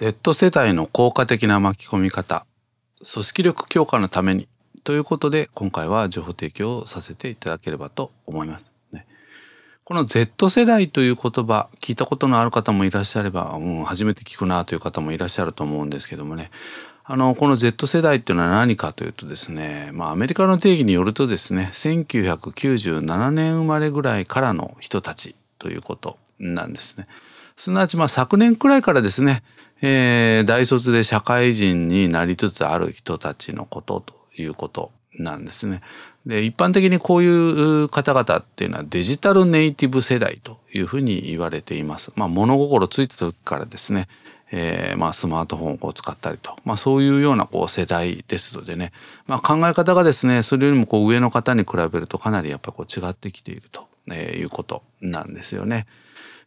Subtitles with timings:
[0.00, 2.46] Z 世代の効果的な巻き込み方
[3.12, 4.48] 組織力強化のために
[4.82, 8.72] ということで今回は情報提供をさせていただければと思います。
[8.92, 9.06] ね、
[9.84, 16.50] この Z 世代という言葉聞いたことのある方もいらっしゃれば、うん、初めて聞くなという方もいらっしゃると思うんですけどもね。
[17.04, 26.16] あのこの Z 世代っていうのは何かというとですね、まあ、アメリカの定義によるとですね1997年生まれぐらいからの人たちということ。
[26.40, 27.06] なんですね。
[27.56, 29.42] すなわちまあ昨年くらいからですね、
[29.82, 35.82] えー、大卒で社会人になりつつある人たちのことということなんですね。
[36.26, 42.12] で一般的にこういう方々っていうのはデジタルネイティブ世代というふうに言われています。
[42.16, 44.08] まあ、物心ついた時からですね、
[44.52, 48.92] えー、まあスマートフォンを使ったりと、まあ、そういうようなこう世代ですのでね、
[49.26, 55.86] まあ、考え方がですねそれよりもこう上の方に比べるとかなりやっぱりこう違ってきているということなんですよね。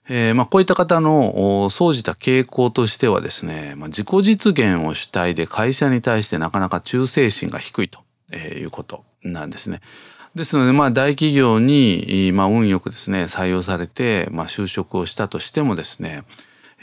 [0.10, 8.02] えーまあ、こういった方の総じた傾向としてはですね、まあ、自己実現を主体で会社に対してなかなか忠誠心が低いと
[8.36, 9.80] いうことなんですね。
[10.36, 16.24] ですので、まあ、大企業に、まあ、運よくですね採用されて、まあ、就職をしたとしてもですね、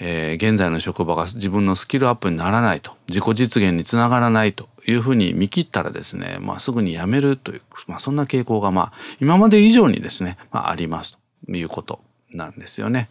[0.01, 12.01] えー、現在の職場が自分のスキルアップにならないと自己実現につながらないというふうに見切ったらですね、まあ、すぐに辞めるという、まあ、そんな傾向が、まあ、今まで以上にですね、まあ、ありますということ
[12.33, 13.11] なんですよね。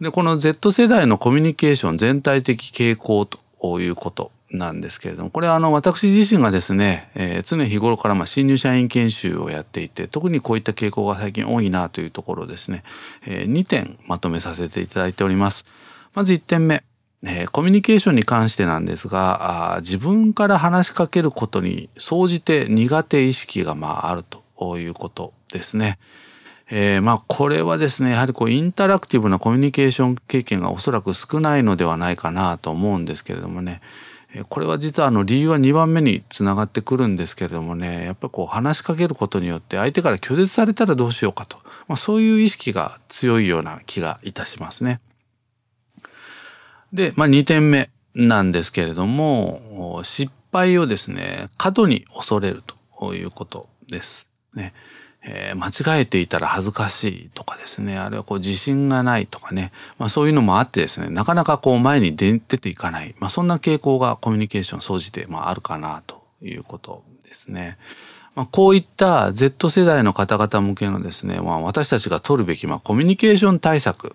[0.00, 12.82] でこの Z 世代のコミュニケーション全体的傾向ということなんですけれどもこれはあの私自身がですね、えー、常日頃からま新入社員研修をやっていて特にこういった傾向が最近多いなというところですね、
[13.26, 15.66] えー、2点まとめさせていただいております。
[16.14, 16.84] まず1点目、
[17.22, 25.98] えー、コミュニケーションに関してなんですがあ自分から話しかけることに総じて苦手意識がまああるということですね。
[26.70, 33.80] えー、まあこれはですねやはりこうインタラクティブなコミュニケーション経験がおそらく少ないのではないかなと思うんですけれどもね
[34.50, 41.56] これは実はあの理由は2番目につながってくるんですけれどもねやっぱこう話しかけることによって相手から拒絶されたらどうしようかと、
[41.86, 45.00] まあ、そういう意識が強いような気がいたしますね。
[46.92, 52.62] で、まあ、2点目なんですけれども失敗をですね過度に恐れる
[52.98, 54.28] ということです。
[54.54, 54.74] ね
[55.22, 67.78] えー、間違えていたら恥ずかしいとかですねあるいはこう自信がないとかね、まあ、そういうのもあってですねなかなかこう前に出ていかない、まあ、そんな傾向がコミュニケーション総じてまああるかなということですね。
[68.34, 74.14] まあ、こういった Z 世代の方々向けのですね、まあ、私たちが取るべきまあコミュニケーション対策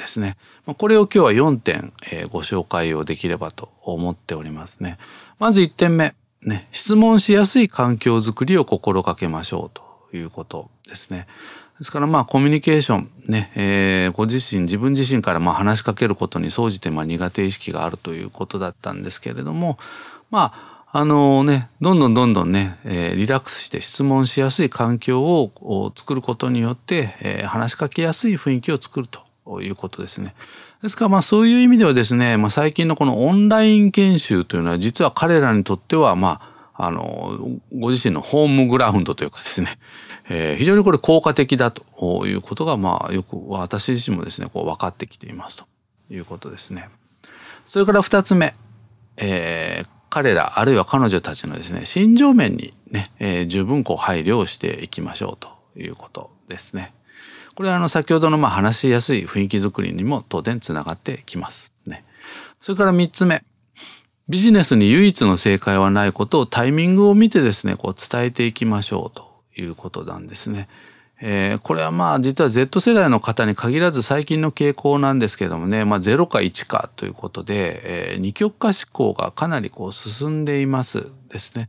[0.00, 0.36] ですね。
[0.78, 4.98] これを今日は4点、え、ご紹介をできればと思っておりますね。
[5.38, 11.26] まず1点目、ね、質問しやすい環境づくりを心がけましょうということですね。
[11.78, 19.78] ですからまあコミュニケーションね、えー、ご自身自分自身からま話しかけることに総じてま苦手意識があるということだったんですけれども
[20.30, 30.36] まああのねどんどんどんどんね、えー、リラックスして質問しやすい環境を作ることによって、えー、話しかけやすい雰囲気を作るとということですね。
[30.80, 36.40] ですからまあそういう意味ではですね、まあ、最近のこのオンライン研修というのは実は彼らにとってはま
[36.74, 39.78] ああのご自身のホームグラウンドというかですね、
[40.28, 45.66] えー、非常にこれ効果的だということがまあよく私自身もですねこう分かってきていますと
[46.10, 46.88] いうことですね。
[47.66, 48.54] それから2つ目、
[49.16, 56.94] えー、彼らあるいは彼女たちのですね心情面にね、えー、十分こう配慮をしていきましょうということですね。
[57.54, 62.04] これはあの先ほどのまあ話しやすい雰囲気づくりにも当然つながってきますね。
[62.60, 63.42] それから3つ目
[64.28, 70.68] ビジネスに唯一の正解はないことをタイミングを見てですねこう伝えていきましょうということなんですね。
[71.22, 81.68] えー、これはまあ実は Z 世代の方に限らず最近の傾向なんですけどもね、まあ、0か1かということで、えー、二極化思考がかなりこう進んでいますですね。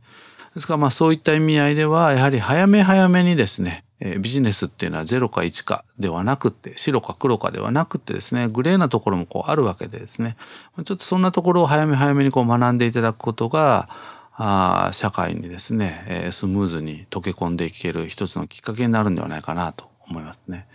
[0.54, 10.36] ですからまあそういった意味合いではやはり早め早めにですねえビジネスっていうのは0か1かではなくって白か黒かではなくてですねグレーなところもこうあるわけでですね
[10.84, 13.88] ちょっとそんなところを早め早めにこう学んでいただくことが
[14.34, 20.66] あ社会にですね、えー、スムーズに溶け込んでいける一つのきっかけになるんではないかなと思いますね。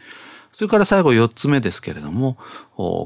[0.54, 2.38] それから最後4つ目ですけれども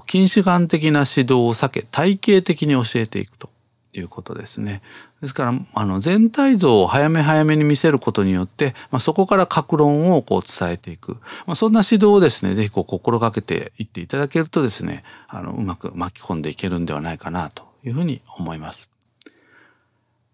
[0.05, 3.49] 近視眼的な指導を避け体系的に教えていくと
[3.93, 4.81] いうことですね。
[5.21, 18.89] ですからあの全体像を早め早めに見せることによって、まあ、そこから格論をこう伝えていく、まあ、そんな指導をですね是非こう心がけていっていただけるとですねあのうまく巻き込んでいけるんではないかなというふうに思います。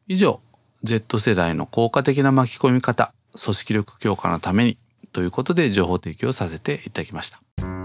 [0.07, 0.39] 以上
[0.83, 4.77] Z 世代の効果的な巻き込み方組織力強化のために
[5.11, 7.76] ということで情報提供させていただきました。